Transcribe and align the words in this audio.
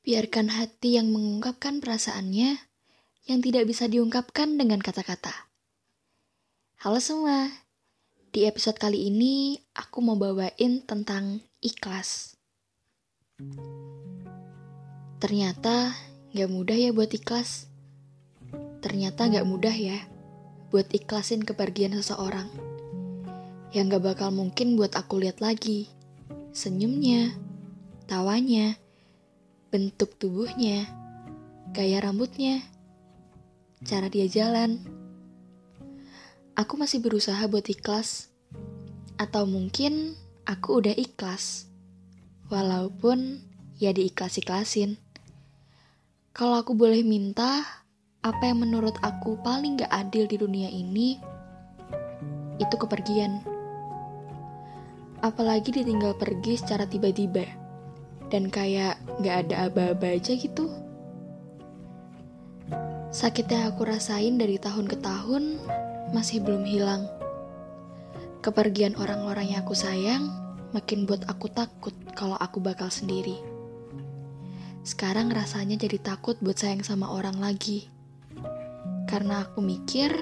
Biarkan 0.00 0.48
hati 0.48 0.96
yang 0.96 1.12
mengungkapkan 1.12 1.84
perasaannya 1.84 2.56
yang 3.28 3.40
tidak 3.44 3.68
bisa 3.68 3.84
diungkapkan 3.84 4.56
dengan 4.56 4.80
kata-kata. 4.80 5.52
Halo 6.80 7.04
semua, 7.04 7.52
di 8.32 8.48
episode 8.48 8.80
kali 8.80 9.12
ini 9.12 9.60
aku 9.76 10.00
mau 10.00 10.16
bawain 10.16 10.80
tentang 10.88 11.44
ikhlas. 11.60 12.40
Ternyata 15.20 15.92
gak 16.32 16.48
mudah 16.48 16.80
ya 16.80 16.96
buat 16.96 17.12
ikhlas. 17.12 17.68
Ternyata 18.80 19.28
gak 19.28 19.44
mudah 19.44 19.76
ya 19.76 20.00
buat 20.72 20.88
ikhlasin 20.96 21.44
kepergian 21.44 21.92
seseorang. 21.92 22.48
Yang 23.76 24.00
gak 24.00 24.16
bakal 24.16 24.32
mungkin 24.32 24.80
buat 24.80 24.96
aku 24.96 25.20
lihat 25.20 25.44
lagi. 25.44 25.92
Senyumnya, 26.56 27.36
tawanya, 28.08 28.80
bentuk 29.70 30.18
tubuhnya, 30.18 30.82
gaya 31.70 32.02
rambutnya, 32.02 32.58
cara 33.86 34.10
dia 34.10 34.26
jalan. 34.26 34.82
Aku 36.58 36.74
masih 36.74 36.98
berusaha 36.98 37.38
buat 37.46 37.62
ikhlas, 37.70 38.34
atau 39.14 39.46
mungkin 39.46 40.18
aku 40.42 40.82
udah 40.82 40.90
ikhlas, 40.98 41.70
walaupun 42.50 43.46
ya 43.78 43.94
diikhlas-ikhlasin. 43.94 44.98
Kalau 46.34 46.58
aku 46.58 46.74
boleh 46.74 47.06
minta, 47.06 47.62
apa 48.26 48.42
yang 48.50 48.66
menurut 48.66 48.98
aku 49.06 49.38
paling 49.46 49.78
gak 49.78 49.94
adil 49.94 50.26
di 50.26 50.34
dunia 50.34 50.66
ini, 50.66 51.14
itu 52.58 52.74
kepergian. 52.74 53.38
Apalagi 55.22 55.70
ditinggal 55.70 56.18
pergi 56.18 56.58
secara 56.58 56.90
tiba-tiba 56.90 57.59
dan 58.30 58.46
kayak 58.48 58.96
gak 59.20 59.46
ada 59.46 59.66
aba-aba 59.68 60.14
aja 60.16 60.32
gitu. 60.38 60.70
Sakitnya 63.10 63.74
aku 63.74 63.90
rasain 63.90 64.38
dari 64.38 64.54
tahun 64.56 64.86
ke 64.86 65.02
tahun 65.02 65.58
masih 66.14 66.46
belum 66.46 66.62
hilang. 66.62 67.10
Kepergian 68.40 68.94
orang-orang 68.96 69.52
yang 69.52 69.66
aku 69.66 69.74
sayang 69.74 70.30
makin 70.70 71.04
buat 71.04 71.26
aku 71.26 71.50
takut 71.50 71.92
kalau 72.14 72.38
aku 72.38 72.62
bakal 72.62 72.86
sendiri. 72.86 73.34
Sekarang 74.86 75.28
rasanya 75.28 75.74
jadi 75.74 75.98
takut 75.98 76.38
buat 76.38 76.56
sayang 76.56 76.86
sama 76.86 77.10
orang 77.10 77.36
lagi. 77.42 77.90
Karena 79.10 79.42
aku 79.42 79.58
mikir 79.58 80.14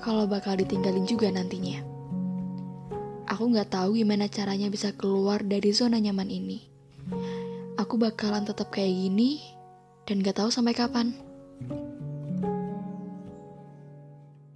kalau 0.00 0.24
bakal 0.24 0.56
ditinggalin 0.56 1.04
juga 1.04 1.28
nantinya. 1.28 1.84
Aku 3.28 3.46
gak 3.52 3.76
tahu 3.76 4.00
gimana 4.00 4.26
caranya 4.26 4.72
bisa 4.72 4.90
keluar 4.96 5.44
dari 5.44 5.70
zona 5.70 6.00
nyaman 6.00 6.32
ini 6.32 6.79
aku 7.90 7.98
bakalan 7.98 8.46
tetap 8.46 8.70
kayak 8.70 8.94
gini 8.94 9.42
dan 10.06 10.22
gak 10.22 10.38
tahu 10.38 10.46
sampai 10.46 10.78
kapan. 10.78 11.10